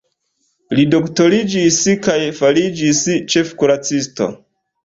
Li 0.77 0.85
doktoriĝis 0.93 1.77
kaj 2.07 2.17
fariĝis 2.39 3.05
ĉefkuracisto. 3.35 4.31